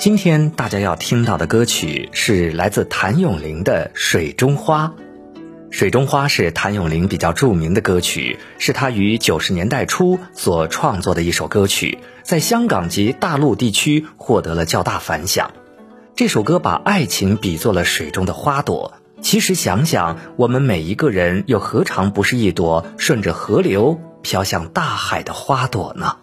[0.00, 4.94] 今天大家要听到的歌曲是来自谭咏麟的《水中花》。
[5.70, 15.50] 《水中花》是谭咏麟比较著名的歌曲，是他于九十年代初所创作的一首歌曲，在香港及大陆地区获得了较大反响。
[16.16, 26.16] 这首歌把爱情比作了水中的花朵，其实想想，我们每一个人又何尝不是一朵顺着河流飘向大海的花朵呢？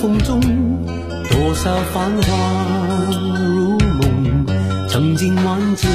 [0.00, 0.40] 风中
[1.28, 2.28] 多少繁华
[3.38, 4.46] 如梦，
[4.88, 5.86] 曾经万紫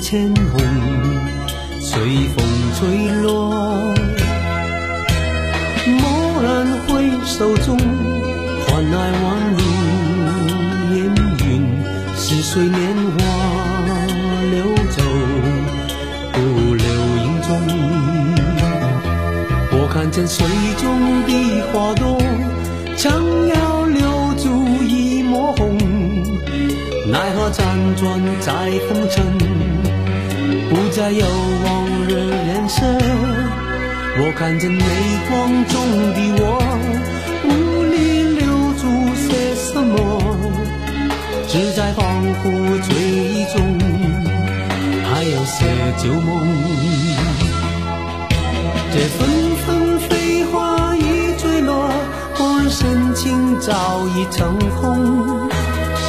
[0.00, 0.58] 千红，
[1.78, 2.00] 随
[2.34, 2.42] 风
[2.78, 3.52] 吹落。
[5.84, 7.76] 蓦然回首中，
[8.66, 9.26] 换来万
[9.58, 9.62] 里
[10.96, 11.04] 烟
[11.44, 11.46] 云，
[12.16, 13.20] 似水年华
[14.50, 15.02] 流走，
[16.32, 16.38] 不
[16.74, 16.86] 留
[17.18, 17.48] 影踪。
[19.72, 20.46] 我看见水
[20.78, 20.86] 中
[21.26, 21.30] 的
[21.70, 22.16] 花朵。
[22.96, 23.12] 想
[23.48, 24.48] 要留住
[24.82, 25.76] 一抹红，
[27.06, 27.62] 奈何辗
[27.94, 28.50] 转在
[28.88, 29.22] 风尘，
[30.70, 31.26] 不再有
[31.64, 32.10] 往日
[32.48, 32.82] 颜色。
[34.18, 34.82] 我看见泪
[35.28, 35.74] 光中
[36.14, 36.42] 的我，
[37.44, 37.48] 无
[37.92, 37.94] 力
[38.40, 38.42] 留
[38.80, 38.82] 住
[39.14, 39.94] 些什么，
[41.48, 42.00] 只在恍
[42.42, 42.44] 惚
[42.80, 43.56] 醉意中，
[45.04, 45.54] 还有些
[45.98, 46.26] 旧梦。
[48.90, 49.28] 这纷
[49.66, 50.75] 纷飞花。
[53.16, 55.48] 情早已成空，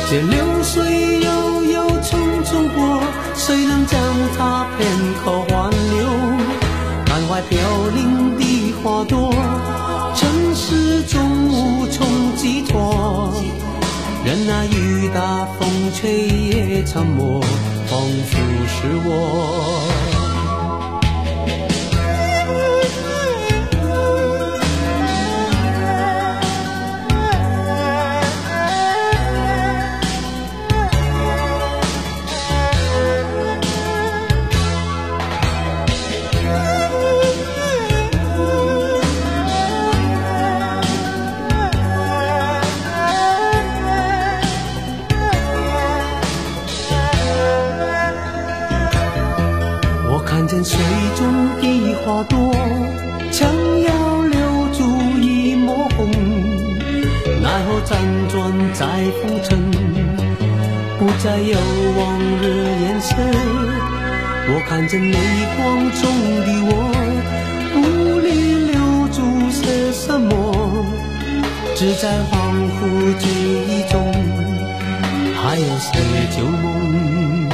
[0.10, 3.02] 这流水悠悠匆匆过，
[3.34, 3.98] 谁能将
[4.38, 4.86] 它片
[5.24, 6.06] 刻挽留？
[7.08, 7.58] 满怀飘
[7.96, 9.34] 零的花朵，
[10.16, 12.06] 尘世中无从
[12.36, 13.34] 寄托。
[14.26, 17.40] 任那雨打风吹也沉默，
[17.88, 18.38] 仿佛
[18.68, 20.17] 是我。
[52.08, 52.56] 花朵，
[53.34, 53.50] 想
[53.82, 54.40] 要留
[54.72, 54.80] 住
[55.20, 56.10] 一抹红，
[57.44, 57.92] 奈何辗
[58.30, 58.34] 转
[58.74, 58.88] 在
[59.20, 59.60] 风尘，
[60.98, 61.60] 不再有
[62.00, 62.44] 往日
[62.86, 63.14] 颜色。
[64.50, 65.18] 我看着泪
[65.58, 66.02] 光中
[66.46, 66.72] 的我，
[67.76, 67.78] 无
[68.22, 68.28] 力
[68.72, 68.74] 留
[69.10, 69.18] 住
[69.52, 70.32] 些什么，
[71.76, 72.32] 只在恍
[72.80, 73.28] 惚记
[73.68, 74.14] 忆中，
[75.36, 75.92] 还有些
[76.38, 77.50] 旧梦。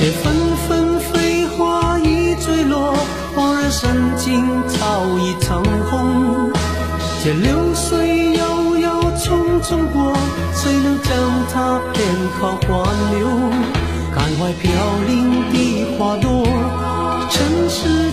[0.00, 0.47] 这纷
[9.68, 10.16] 中国，
[10.54, 11.12] 谁能将
[11.52, 12.02] 它片
[12.40, 13.28] 刻挽留？
[14.14, 14.72] 感怀飘
[15.06, 15.54] 零的
[15.98, 16.42] 花朵，
[17.28, 18.07] 尘世。